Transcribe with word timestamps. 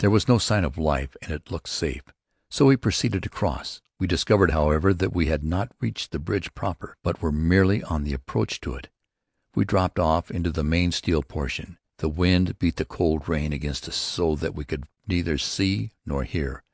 There 0.00 0.10
was 0.10 0.26
no 0.26 0.38
sign 0.38 0.64
of 0.64 0.76
life 0.76 1.16
and 1.22 1.30
it 1.30 1.48
looked 1.52 1.68
safe, 1.68 2.02
so 2.50 2.66
we 2.66 2.76
proceeded 2.76 3.22
to 3.22 3.28
cross. 3.28 3.80
We 4.00 4.08
discovered, 4.08 4.50
however, 4.50 4.92
that 4.92 5.12
we 5.12 5.26
had 5.26 5.44
not 5.44 5.70
reached 5.78 6.10
the 6.10 6.18
bridge 6.18 6.52
proper, 6.56 6.96
but 7.04 7.22
were 7.22 7.30
merely 7.30 7.84
on 7.84 8.02
the 8.02 8.12
approach 8.12 8.60
to 8.62 8.74
it. 8.74 8.88
We 9.54 9.64
dropped 9.64 10.00
off 10.00 10.28
onto 10.34 10.50
the 10.50 10.64
main 10.64 10.90
steel 10.90 11.22
portion. 11.22 11.78
The 11.98 12.08
wind 12.08 12.58
beat 12.58 12.78
the 12.78 12.84
cold 12.84 13.28
rain 13.28 13.52
against 13.52 13.88
us 13.88 13.94
so 13.94 14.34
that 14.34 14.56
we 14.56 14.64
could 14.64 14.88
neither 15.06 15.38
see 15.38 15.92
nor 16.04 16.24
hear. 16.24 16.64